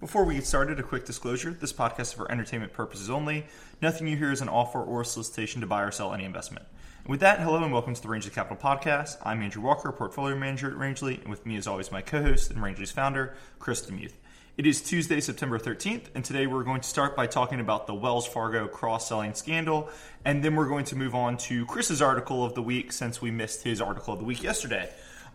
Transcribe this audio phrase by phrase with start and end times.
[0.00, 3.44] Before we get started, a quick disclosure this podcast is for entertainment purposes only.
[3.82, 6.64] Nothing you hear is an offer or solicitation to buy or sell any investment.
[7.02, 9.18] And with that, hello and welcome to the Rangeley Capital Podcast.
[9.22, 12.50] I'm Andrew Walker, portfolio manager at Rangeley, and with me, as always, my co host
[12.50, 14.14] and Rangeley's founder, Chris Demuth.
[14.56, 17.94] It is Tuesday, September 13th, and today we're going to start by talking about the
[17.94, 19.90] Wells Fargo cross selling scandal,
[20.24, 23.30] and then we're going to move on to Chris's article of the week since we
[23.30, 24.90] missed his article of the week yesterday.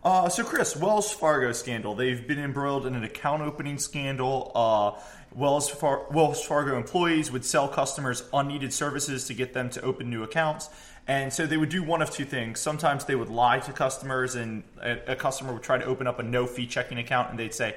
[0.06, 1.96] Uh, so, Chris, Wells Fargo scandal.
[1.96, 4.52] They've been embroiled in an account opening scandal.
[4.54, 5.02] Uh,
[5.34, 10.12] Wells, Far- Wells Fargo employees would sell customers unneeded services to get them to open
[10.12, 10.70] new accounts.
[11.08, 12.60] And so they would do one of two things.
[12.60, 16.20] Sometimes they would lie to customers, and a, a customer would try to open up
[16.20, 17.76] a no fee checking account, and they'd say,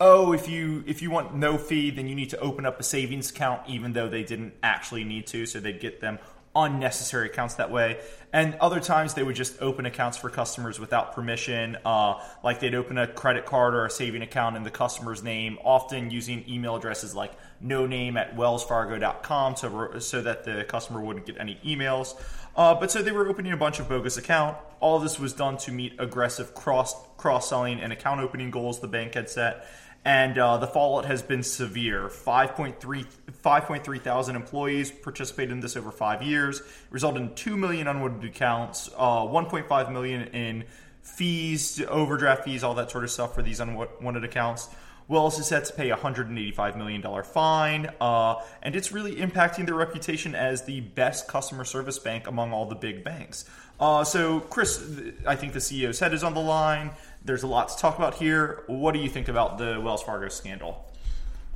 [0.00, 2.82] oh if you if you want no fee then you need to open up a
[2.82, 6.18] savings account even though they didn't actually need to so they'd get them
[6.56, 8.00] unnecessary accounts that way.
[8.32, 12.74] And other times they would just open accounts for customers without permission, uh, like they'd
[12.74, 16.76] open a credit card or a saving account in the customer's name, often using email
[16.76, 22.20] addresses like no name at wellsfargo.com so, so that the customer wouldn't get any emails.
[22.56, 24.56] Uh, but so they were opening a bunch of bogus account.
[24.80, 28.88] All this was done to meet aggressive cross cross selling and account opening goals the
[28.88, 29.66] bank had set
[30.04, 32.08] and uh, the fallout has been severe.
[32.08, 33.06] 5.3,
[33.42, 38.90] 5.3 thousand employees participated in this over five years, resulted in 2 million unwanted accounts,
[38.96, 40.64] uh, 1.5 million in
[41.02, 44.68] fees, overdraft fees, all that sort of stuff for these unwanted accounts.
[45.06, 49.74] Wells is set to pay a $185 million fine, uh, and it's really impacting their
[49.74, 53.44] reputation as the best customer service bank among all the big banks.
[53.78, 54.82] Uh, so, Chris,
[55.26, 56.92] I think the CEO's head is on the line.
[57.24, 58.64] There's a lot to talk about here.
[58.66, 60.84] What do you think about the Wells Fargo scandal?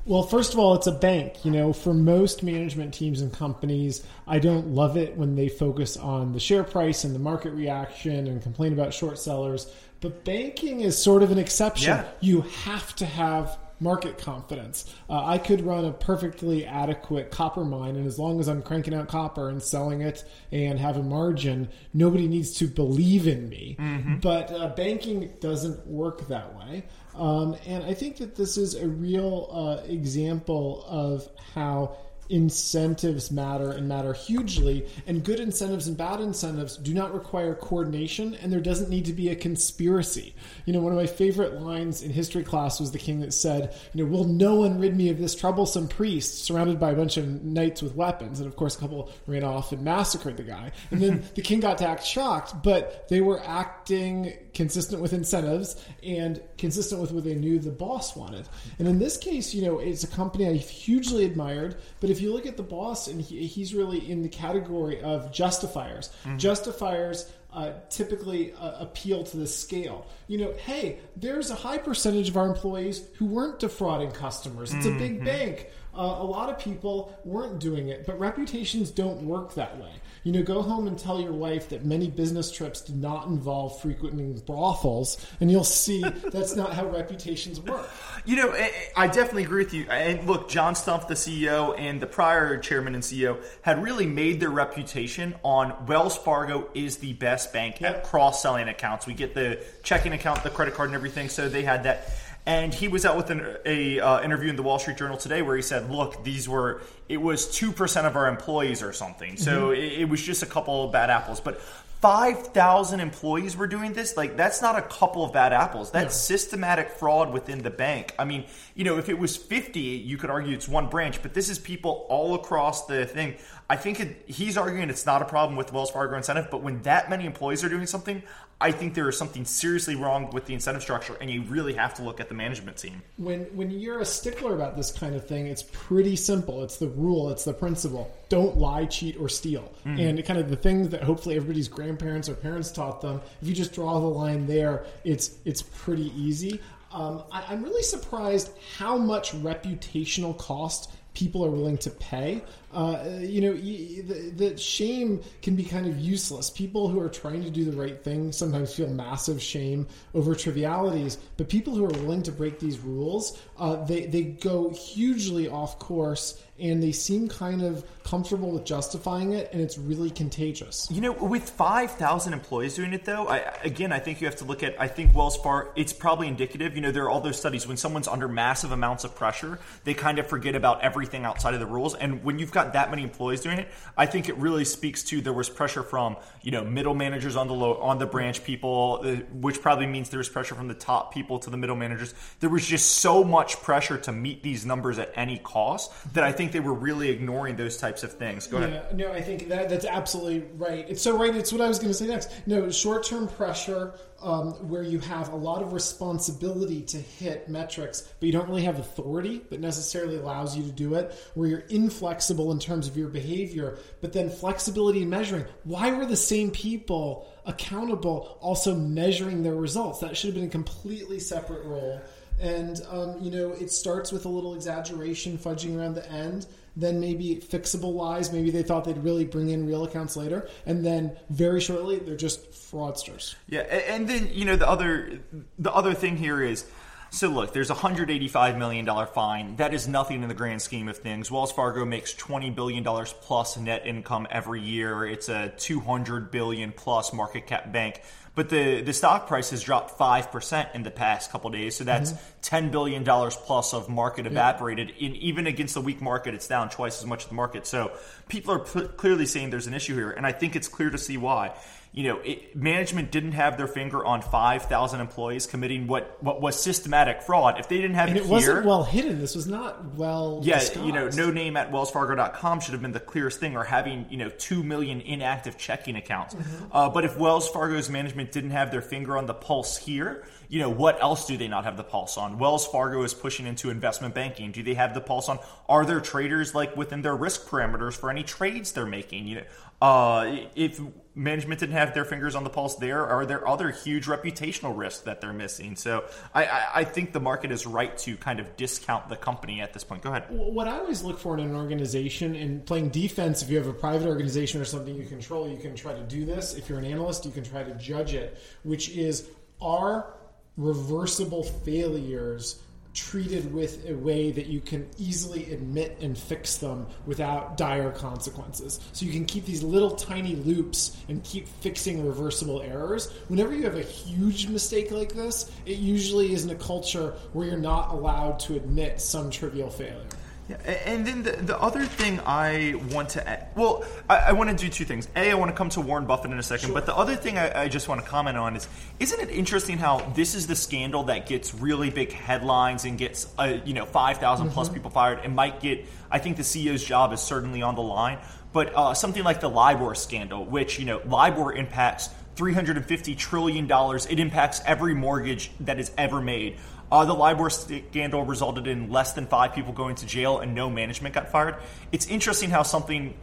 [0.07, 1.45] Well, first of all, it's a bank.
[1.45, 5.99] You know, for most management teams and companies, I don't love it when they focus
[5.99, 9.71] on the share price and the market reaction and complain about short sellers.
[10.01, 11.91] But banking is sort of an exception.
[11.91, 12.09] Yeah.
[12.21, 14.93] You have to have market confidence.
[15.09, 18.95] Uh, I could run a perfectly adequate copper mine, and as long as I'm cranking
[18.95, 23.77] out copper and selling it and have a margin, nobody needs to believe in me.
[23.79, 24.17] Mm-hmm.
[24.19, 26.85] But uh, banking doesn't work that way.
[27.15, 31.97] Um, and I think that this is a real uh, example of how
[32.29, 34.87] incentives matter and matter hugely.
[35.07, 39.13] And good incentives and bad incentives do not require coordination, and there doesn't need to
[39.13, 40.35] be a conspiracy.
[40.67, 43.75] You know, one of my favorite lines in history class was the king that said,
[43.95, 47.17] You know, will no one rid me of this troublesome priest surrounded by a bunch
[47.17, 48.41] of knights with weapons?
[48.41, 50.73] And of course, a couple ran off and massacred the guy.
[50.91, 55.81] And then the king got to act shocked, but they were acting consistent with incentives
[56.03, 58.45] and consistent with what they knew the boss wanted.
[58.81, 62.33] And in this case, you know, it's a company I hugely admired, but if you
[62.33, 66.11] look at the boss, and he, he's really in the category of justifiers.
[66.25, 66.39] Mm-hmm.
[66.39, 70.07] Justifiers uh, typically uh, appeal to the scale.
[70.27, 74.75] You know, hey, there's a high percentage of our employees who weren't defrauding customers.
[74.75, 74.97] It's mm-hmm.
[74.97, 75.25] a big mm-hmm.
[75.25, 75.69] bank.
[75.95, 79.93] Uh, a lot of people weren't doing it, but reputations don't work that way.
[80.25, 83.81] You know, go home and tell your wife that many business trips do not involve
[83.81, 86.03] frequenting brothels, and you'll see
[86.33, 87.89] that's not how reputations work.
[88.25, 89.87] You know, eh, eh, I definitely agree with you.
[89.91, 94.41] And look, John Stumpf, the CEO, and the prior chairman and CEO had really made
[94.41, 97.97] their reputation on Wells Fargo is the best bank yep.
[97.97, 99.07] at cross selling accounts.
[99.07, 101.29] We get the checking account, the credit card, and everything.
[101.29, 102.09] So they had that.
[102.49, 105.43] And he was out with an a, uh, interview in the Wall Street Journal today
[105.43, 109.37] where he said, "Look, these were it was two percent of our employees or something.
[109.37, 109.75] So mm-hmm.
[109.75, 111.41] it, it was just a couple of bad apples.
[111.41, 111.61] But
[112.01, 115.91] 5,000 employees were doing this, like that's not a couple of bad apples.
[115.91, 116.37] That's no.
[116.37, 118.15] systematic fraud within the bank.
[118.19, 118.45] I mean,
[118.77, 121.59] you know, if it was 50, you could argue it's one branch, but this is
[121.59, 123.35] people all across the thing.
[123.69, 126.83] I think it, he's arguing it's not a problem with Wells Fargo incentive, but when
[126.83, 128.23] that many employees are doing something,
[128.61, 131.95] I think there is something seriously wrong with the incentive structure, and you really have
[131.95, 133.03] to look at the management team.
[133.17, 136.65] When when you're a stickler about this kind of thing, it's pretty simple.
[136.65, 137.31] It's the rule.
[137.31, 138.13] It's the principle.
[138.29, 139.73] Don't lie, cheat, or steal.
[139.87, 140.01] Mm-hmm.
[140.01, 143.21] And kind of the things that hopefully everybody's grandparents or parents taught them.
[143.41, 146.61] If you just draw the line there, it's it's pretty easy.
[146.91, 152.41] Um, I, am really surprised how much reputational cost people are willing to pay.
[152.73, 156.49] Uh, you know, the, the, shame can be kind of useless.
[156.49, 159.85] People who are trying to do the right thing sometimes feel massive shame
[160.15, 164.71] over trivialities, but people who are willing to break these rules, uh, they, they go
[164.71, 170.11] hugely off course and they seem kind of comfortable with justifying it, and it's really
[170.11, 170.89] contagious.
[170.91, 174.45] You know, with 5,000 employees doing it, though, I, again, I think you have to
[174.45, 176.75] look at, I think Wells Fargo, it's probably indicative.
[176.75, 179.95] You know, there are all those studies when someone's under massive amounts of pressure, they
[179.95, 181.95] kind of forget about everything everything outside of the rules.
[181.95, 185.21] And when you've got that many employees doing it, I think it really speaks to
[185.21, 189.01] there was pressure from you know middle managers on the low on the branch people,
[189.05, 192.15] uh, which probably means there was pressure from the top people to the middle managers.
[192.41, 196.33] There was just so much pressure to meet these numbers at any cost that I
[196.33, 198.47] think they were really ignoring those types of things.
[198.47, 198.87] Go ahead.
[198.91, 200.87] Yeah, no, I think that that's absolutely right.
[200.89, 201.35] It's so right.
[201.35, 202.31] It's what I was going to say next.
[202.47, 208.03] No, short term pressure um, where you have a lot of responsibility to hit metrics,
[208.19, 211.59] but you don't really have authority that necessarily allows you to do it, where you're
[211.61, 215.45] inflexible in terms of your behavior, but then flexibility in measuring.
[215.65, 220.01] Why were the same people accountable also measuring their results?
[220.01, 222.01] That should have been a completely separate role.
[222.41, 226.47] And, um, you know, it starts with a little exaggeration, fudging around the end
[226.79, 228.33] then maybe fixable lies.
[228.33, 232.17] Maybe they thought they'd really bring in real accounts later, and then very shortly they're
[232.17, 233.35] just fraudsters.
[233.49, 235.19] Yeah, and then you know the other
[235.59, 236.65] the other thing here is.
[237.11, 239.57] So look, there's a hundred eighty-five million dollar fine.
[239.57, 241.31] That is nothing in the grand scheme of things.
[241.31, 245.07] Wells Fargo makes twenty billion dollars plus net income every year.
[245.07, 248.03] It's a two hundred billion plus market cap bank.
[248.39, 251.75] But the, the stock price has dropped 5% in the past couple days.
[251.75, 252.69] So that's mm-hmm.
[252.69, 254.91] $10 billion plus of market evaporated.
[254.91, 257.67] In, even against the weak market, it's down twice as much as the market.
[257.67, 257.91] So
[258.29, 260.13] people are p- clearly saying there's an issue here.
[260.13, 261.53] And I think it's clear to see why
[261.93, 266.61] you know, it, management didn't have their finger on 5,000 employees committing what, what was
[266.61, 267.59] systematic fraud.
[267.59, 269.19] If they didn't have and it, it here, wasn't well hidden.
[269.19, 270.41] This was not well.
[270.43, 270.87] Yeah, disguised.
[270.87, 274.19] you know, no name at WellsFargo.com should have been the clearest thing, or having you
[274.19, 276.35] know two million inactive checking accounts.
[276.35, 276.65] Mm-hmm.
[276.71, 280.61] Uh, but if Wells Fargo's management didn't have their finger on the pulse here, you
[280.61, 282.39] know, what else do they not have the pulse on?
[282.39, 284.51] Wells Fargo is pushing into investment banking.
[284.51, 285.39] Do they have the pulse on?
[285.69, 289.27] Are there traders like within their risk parameters for any trades they're making?
[289.27, 289.45] You know,
[289.81, 290.81] uh, if
[291.15, 295.03] management didn't have their fingers on the pulse there, are there other huge reputational risks
[295.03, 295.77] that they're missing?
[295.77, 296.05] So
[296.35, 299.73] I, I, I, think the market is right to kind of discount the company at
[299.73, 300.03] this point.
[300.03, 300.25] Go ahead.
[300.31, 303.73] What I always look for in an organization and playing defense, if you have a
[303.73, 306.55] private organization or something you control, you can try to do this.
[306.55, 309.29] If you're an analyst, you can try to judge it, which is
[309.61, 310.15] are
[310.57, 312.61] reversible failures
[312.99, 318.81] treated with a way that you can easily admit and fix them without dire consequences.
[318.93, 323.13] So you can keep these little tiny loops and keep fixing reversible errors.
[323.29, 327.47] Whenever you have a huge mistake like this, it usually is in a culture where
[327.47, 330.03] you're not allowed to admit some trivial failure.
[330.49, 330.57] Yeah,
[330.87, 334.57] and then the, the other thing I want to add, well, I, I, want to
[334.57, 335.07] do two things.
[335.15, 336.75] A, I want to come to Warren Buffett in a second, sure.
[336.75, 338.67] but the other thing I, I, just want to comment on is,
[338.99, 343.27] isn't it interesting how this is the scandal that gets really big headlines and gets,
[343.39, 344.55] uh, you know, 5,000 mm-hmm.
[344.55, 347.83] plus people fired and might get, I think the CEO's job is certainly on the
[347.83, 348.19] line,
[348.55, 353.69] but uh, something like the LIBOR scandal, which, you know, LIBOR impacts $350 trillion.
[354.09, 356.57] It impacts every mortgage that is ever made.
[356.91, 360.71] Uh, the LIBOR scandal resulted in less than five people going to jail and no
[360.71, 361.57] management got fired.
[361.93, 363.15] It's interesting how something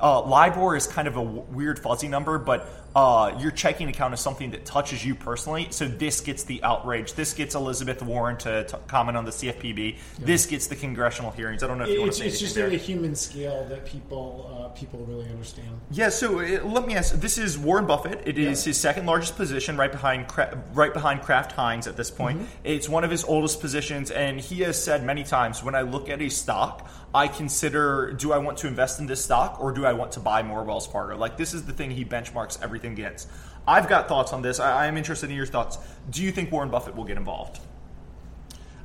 [0.00, 4.14] uh, LIBOR is kind of a w- weird fuzzy number, but uh, your checking account
[4.14, 5.68] is something that touches you personally.
[5.68, 7.12] So this gets the outrage.
[7.12, 9.92] This gets Elizabeth Warren to, to comment on the CFPB.
[9.92, 9.98] Yeah.
[10.24, 11.62] This gets the congressional hearings.
[11.62, 13.84] I don't know if you want to say It's just at a human scale that
[13.84, 15.78] people uh, people really understand.
[15.90, 16.08] Yeah.
[16.08, 17.14] So it, uh, let me ask.
[17.14, 18.22] This is Warren Buffett.
[18.24, 18.70] It is yeah.
[18.70, 20.26] his second largest position, right behind
[20.72, 22.38] right behind Kraft Heinz at this point.
[22.38, 22.48] Mm-hmm.
[22.64, 26.08] It's one of his oldest positions, and he has said many times, when I look
[26.08, 29.85] at a stock, I consider do I want to invest in this stock or do
[29.86, 31.16] I want to buy more Wells Fargo?
[31.16, 33.28] Like this is the thing he benchmarks everything against.
[33.66, 34.60] I've got thoughts on this.
[34.60, 35.78] I, I am interested in your thoughts.
[36.10, 37.60] Do you think Warren Buffett will get involved?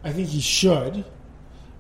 [0.04, 1.06] I think he should.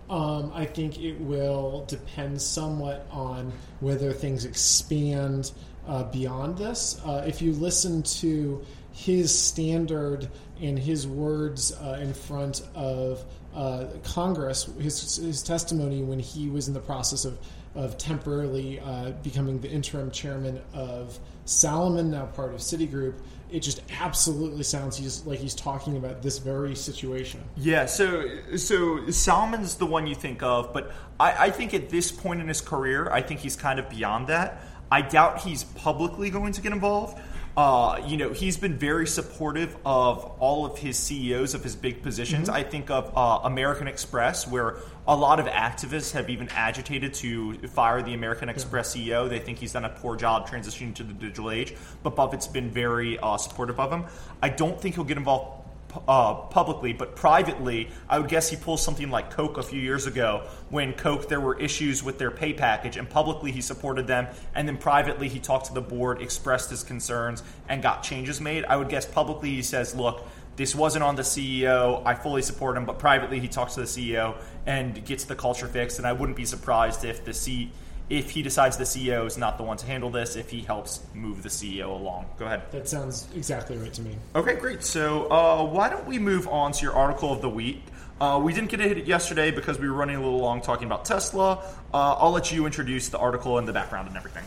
[0.09, 5.51] Um, I think it will depend somewhat on whether things expand
[5.87, 6.99] uh, beyond this.
[7.05, 10.29] Uh, if you listen to his standard
[10.61, 13.23] and his words uh, in front of
[13.55, 17.39] uh, Congress, his, his testimony when he was in the process of
[17.75, 23.13] of temporarily uh, becoming the interim chairman of Salomon, now part of Citigroup.
[23.49, 27.43] It just absolutely sounds he's like he's talking about this very situation.
[27.57, 32.11] Yeah, so so Salomon's the one you think of, but I, I think at this
[32.11, 34.63] point in his career, I think he's kind of beyond that.
[34.89, 37.17] I doubt he's publicly going to get involved.
[37.57, 42.01] Uh, you know, he's been very supportive of all of his CEOs of his big
[42.01, 42.47] positions.
[42.47, 42.57] Mm-hmm.
[42.57, 47.57] I think of uh, American Express, where a lot of activists have even agitated to
[47.67, 49.15] fire the American Express yeah.
[49.15, 49.29] CEO.
[49.29, 52.69] They think he's done a poor job transitioning to the digital age, but Buffett's been
[52.69, 54.05] very uh, supportive of him.
[54.41, 55.60] I don't think he'll get involved
[56.07, 60.07] uh, publicly, but privately, I would guess he pulls something like Coke a few years
[60.07, 64.27] ago when Coke there were issues with their pay package, and publicly he supported them,
[64.55, 68.65] and then privately he talked to the board, expressed his concerns, and got changes made.
[68.65, 72.01] I would guess publicly he says, "Look, this wasn't on the CEO.
[72.05, 75.67] I fully support him, but privately he talks to the CEO and gets the culture
[75.67, 75.97] fixed.
[75.97, 77.71] And I wouldn't be surprised if the C
[78.11, 80.99] if he decides the CEO is not the one to handle this, if he helps
[81.13, 82.25] move the CEO along.
[82.37, 82.63] Go ahead.
[82.71, 84.17] That sounds exactly right to me.
[84.35, 84.83] Okay, great.
[84.83, 87.81] So uh, why don't we move on to your article of the week?
[88.19, 90.61] Uh, we didn't get to hit it yesterday because we were running a little long
[90.61, 91.63] talking about Tesla.
[91.93, 94.43] Uh, I'll let you introduce the article and the background and everything.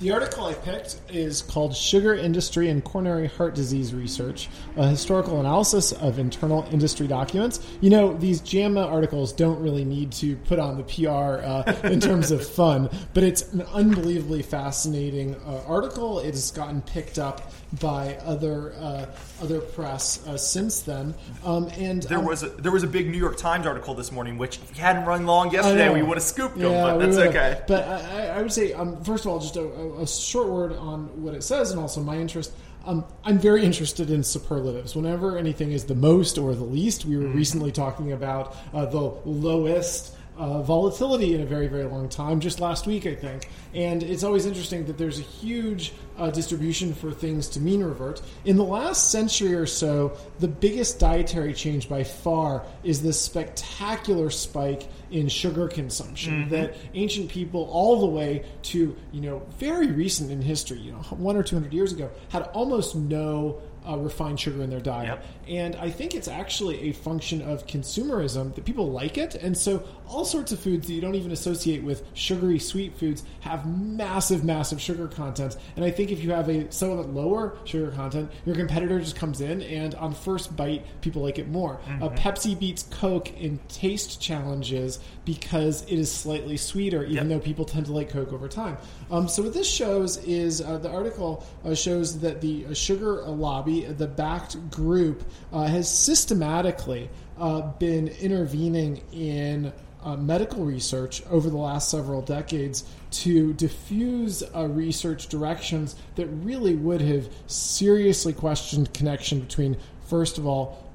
[0.00, 5.40] The article I picked is called Sugar Industry and Coronary Heart Disease Research, a historical
[5.40, 7.60] analysis of internal industry documents.
[7.82, 12.00] You know, these JAMA articles don't really need to put on the PR uh, in
[12.08, 16.20] terms of fun, but it's an unbelievably fascinating uh, article.
[16.20, 19.06] It has gotten picked up by other uh,
[19.42, 21.14] other press uh, since then.
[21.44, 24.10] Um, and There um, was a, there was a big New York Times article this
[24.10, 27.16] morning, which if hadn't run long yesterday, we would have scooped them, Yeah, but that's
[27.16, 27.60] okay.
[27.68, 30.72] But I, I would say, um, first of all, just a, a, a short word
[30.72, 32.52] on what it says, and also my interest.
[32.86, 34.96] Um, I'm very interested in superlatives.
[34.96, 37.36] Whenever anything is the most or the least, we were Mm-hmm.
[37.36, 40.14] recently talking about uh, the lowest.
[40.40, 43.50] Uh, volatility in a very, very long time, just last week, I think.
[43.74, 48.22] And it's always interesting that there's a huge uh, distribution for things to mean revert.
[48.46, 54.30] In the last century or so, the biggest dietary change by far is this spectacular
[54.30, 60.30] spike in sugar consumption that ancient people all the way to you know very recent
[60.30, 64.38] in history you know one or two hundred years ago had almost no uh, refined
[64.38, 65.08] sugar in their diet.
[65.08, 65.24] Yep.
[65.48, 69.34] and i think it's actually a function of consumerism that people like it.
[69.34, 73.22] And so all sorts of foods that you don't even associate with sugary sweet foods
[73.40, 75.56] have massive massive sugar content.
[75.76, 79.40] And i think if you have a somewhat lower sugar content your competitor just comes
[79.40, 81.80] in and on first bite people like it more.
[82.02, 87.28] Uh, pepsi beats coke in taste challenges because it is slightly sweeter even Yep.
[87.28, 88.76] though people tend to like coke over time.
[89.10, 93.22] Um, so what this shows is uh, the article uh, shows that the uh, sugar
[93.22, 97.08] lobby the backed group uh, has systematically
[97.38, 99.72] uh, been intervening in
[100.02, 106.74] uh, medical research over the last several decades to diffuse uh, research directions that really
[106.74, 110.86] would have seriously questioned connection between, first of all,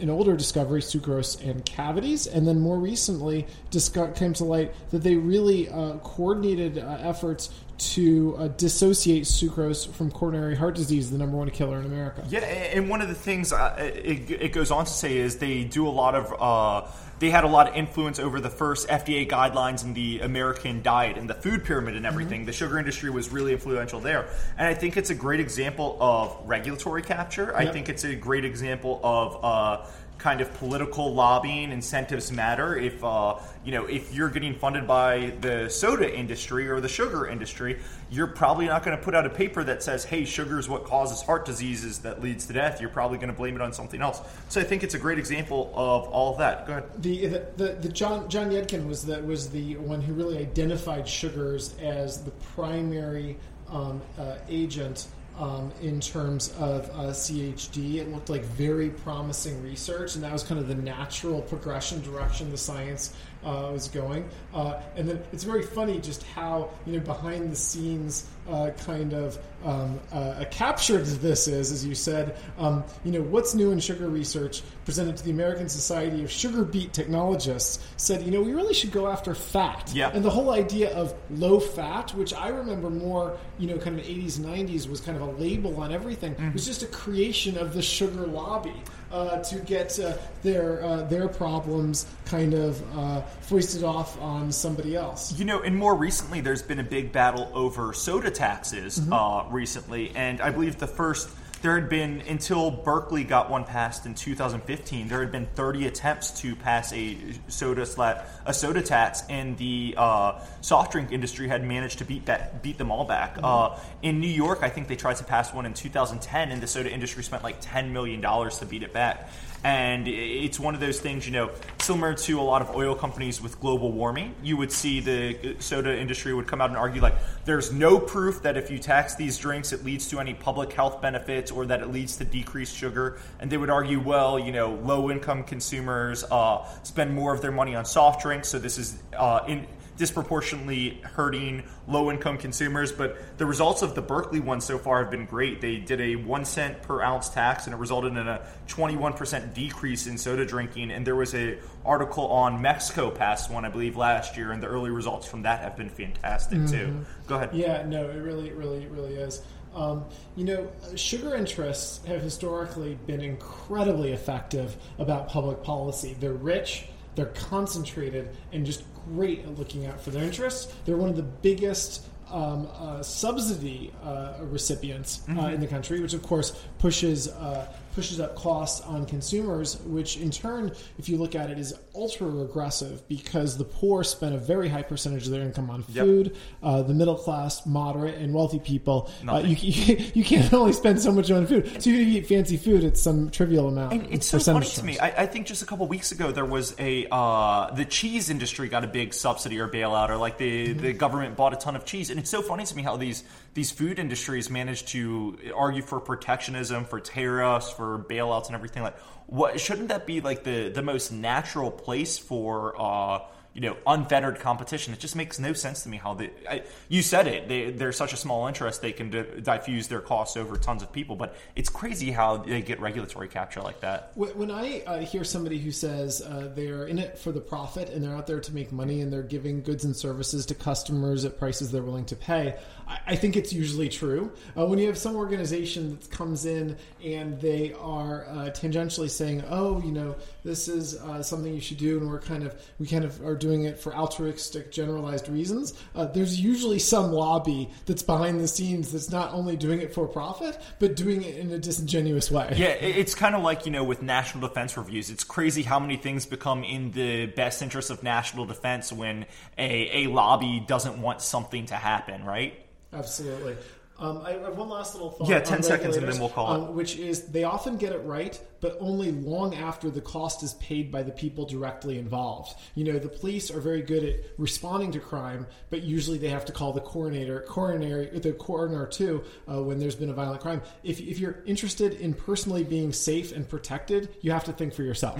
[0.00, 5.02] an older discovery, sucrose and cavities, and then more recently, disco- came to light that
[5.02, 11.18] they really uh, coordinated uh, efforts to uh, dissociate sucrose from coronary heart disease, the
[11.18, 12.24] number one killer in America.
[12.28, 15.64] Yeah, and one of the things uh, it, it goes on to say is they
[15.64, 16.34] do a lot of.
[16.40, 20.82] Uh, they had a lot of influence over the first FDA guidelines in the American
[20.82, 22.46] diet and the food pyramid and everything.
[22.46, 24.26] The sugar industry was really influential there,
[24.58, 27.56] and I think it's a great example of regulatory capture.
[27.56, 29.88] I think it's a great example of.
[30.22, 35.32] Kind of political lobbying incentives matter if uh, you know if you're getting funded by
[35.40, 39.30] the soda industry or the sugar industry you're probably not going to put out a
[39.30, 42.80] paper that says hey sugar is what causes heart diseases that leads to death.
[42.80, 44.20] You're probably going to blame it on something else.
[44.48, 46.68] So i think it's a great example of all of that.
[46.68, 47.02] Go ahead.
[47.02, 51.08] The, the, the, the John John Yudkin was the was the one who really identified
[51.08, 53.38] sugars as the primary
[53.68, 55.08] um, uh, agent
[55.38, 57.96] um, in terms of uh, CHD.
[57.96, 62.50] It looked like very promising research, and that was kind of the natural progression direction
[62.50, 64.28] the science uh, was going.
[64.54, 69.12] Uh, and then it's very funny just how you know behind the scenes uh, kind
[69.12, 72.36] of um, uh, captured this is, as you said.
[72.58, 76.64] Um, you know what's new in sugar research presented to the American Society of Sugar
[76.64, 79.90] Beet Technologists said, you know, we really should go after fat.
[79.94, 80.10] Yeah.
[80.12, 84.04] And the whole idea of low fat, which I remember more, you know, kind of
[84.04, 87.82] 80s, 90s, was kind of a label on everything, was just a creation of the
[87.82, 88.74] sugar lobby.
[89.12, 94.96] Uh, to get uh, their uh, their problems kind of uh, foisted off on somebody
[94.96, 95.38] else.
[95.38, 100.12] You know, and more recently, there's been a big battle over soda taxes uh, recently,
[100.14, 101.28] and I believe the first
[101.62, 105.06] there had been until Berkeley got one passed in 2015.
[105.06, 107.16] There had been 30 attempts to pass a
[107.46, 112.24] soda slat a soda tax, and the uh, soft drink industry had managed to beat
[112.24, 113.38] back, beat them all back.
[113.42, 116.66] Uh, in New York, I think they tried to pass one in 2010, and the
[116.66, 119.28] soda industry spent like 10 million dollars to beat it back.
[119.64, 123.40] And it's one of those things, you know, similar to a lot of oil companies
[123.40, 124.34] with global warming.
[124.42, 127.14] You would see the soda industry would come out and argue like,
[127.44, 131.00] there's no proof that if you tax these drinks, it leads to any public health
[131.00, 133.18] benefits or that it leads to decreased sugar.
[133.40, 137.52] And they would argue, well, you know, low income consumers uh, spend more of their
[137.52, 139.66] money on soft drinks, so this is uh, in
[139.96, 142.90] disproportionately hurting low income consumers.
[142.90, 145.60] But the results of the Berkeley one so far have been great.
[145.60, 150.06] They did a one cent per ounce tax, and it resulted in a 21% decrease
[150.06, 150.90] in soda drinking.
[150.90, 154.66] And there was a article on Mexico passed one, I believe, last year, and the
[154.66, 157.04] early results from that have been fantastic too.
[157.26, 157.50] Go ahead.
[157.52, 159.42] Yeah, no, it really, really, really is.
[159.74, 160.04] Um,
[160.36, 166.16] you know, sugar interests have historically been incredibly effective about public policy.
[166.18, 170.72] They're rich, they're concentrated, and just great at looking out for their interests.
[170.84, 176.14] They're one of the biggest um, uh, subsidy uh, recipients uh, in the country, which
[176.14, 181.34] of course pushes uh, pushes up costs on consumers, which in turn, if you look
[181.34, 185.42] at it, is ultra regressive because the poor spend a very high percentage of their
[185.42, 186.04] income on Yep.
[186.06, 186.36] food.
[186.62, 191.00] Uh, the middle class, moderate, and wealthy people, uh, you, you, you can't only spend
[191.00, 191.66] so much on food.
[191.82, 193.92] So if you eat fancy food, it's some trivial amount.
[193.92, 194.98] And it's so funny percentage to me.
[194.98, 198.68] I, I think just a couple weeks ago there was a uh, the cheese industry
[198.68, 200.80] got a big subsidy or bailout, or like the Mm-hmm.
[200.82, 202.10] the government bought a ton of cheese.
[202.10, 205.98] And it's so funny to me how these these food industries manage to argue for
[206.00, 208.82] protectionism, for tariffs, for bailouts, and everything.
[208.82, 212.74] Like, what shouldn't that be like the the most natural place for?
[212.80, 213.20] Uh,
[213.54, 214.92] you know, unfettered competition.
[214.94, 216.30] It just makes no sense to me how they.
[216.48, 217.48] I, you said it.
[217.48, 218.80] They, they're such a small interest.
[218.80, 221.16] They can di- diffuse their costs over tons of people.
[221.16, 224.12] But it's crazy how they get regulatory capture like that.
[224.14, 227.90] When when I uh, hear somebody who says uh, they're in it for the profit
[227.90, 231.24] and they're out there to make money and they're giving goods and services to customers
[231.24, 232.56] at prices they're willing to pay,
[232.88, 234.32] I, I think it's usually true.
[234.56, 239.44] Uh, when you have some organization that comes in and they are uh, tangentially saying,
[239.48, 242.86] "Oh, you know, this is uh, something you should do," and we're kind of we
[242.86, 248.02] kind of are doing it for altruistic, generalized reasons, uh, there's usually some lobby that's
[248.02, 251.58] behind the scenes that's not only doing it for profit but doing it in a
[251.58, 252.52] disingenuous way.
[252.56, 255.10] Yeah, it's kind of like, you know, with national defense reviews.
[255.10, 259.26] It's crazy how many things become in the best interest of national defense when
[259.58, 262.66] a, a lobby doesn't want something to happen, right?
[262.92, 263.56] Absolutely.
[264.02, 265.28] Um, I have one last little thought.
[265.28, 266.56] Yeah, 10 seconds and then we'll call it.
[266.68, 270.54] um, Which is they often get it right, but only long after the cost is
[270.54, 272.58] paid by the people directly involved.
[272.74, 276.44] You know, the police are very good at responding to crime, but usually they have
[276.46, 280.62] to call the coroner, coronary, the coroner too uh, when there's been a violent crime.
[280.82, 284.82] If, if you're interested in personally being safe and protected, you have to think for
[284.82, 285.16] yourself.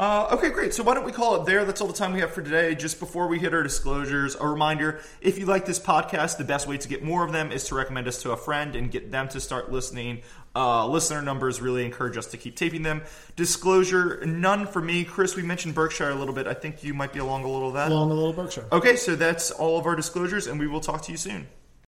[0.00, 0.72] Uh, okay, great.
[0.72, 1.66] So why don't we call it there?
[1.66, 2.74] That's all the time we have for today.
[2.74, 6.66] Just before we hit our disclosures, a reminder if you like this podcast, the best
[6.66, 9.12] way to get more of them is to recommend us to a friend and get
[9.12, 10.22] them to start listening.
[10.56, 13.02] Uh, listener numbers really encourage us to keep taping them.
[13.36, 15.04] Disclosure, none for me.
[15.04, 16.46] Chris, we mentioned Berkshire a little bit.
[16.46, 17.92] I think you might be along a little of that.
[17.92, 18.64] Along a little Berkshire.
[18.72, 21.46] Okay, so that's all of our disclosures, and we will talk to you soon.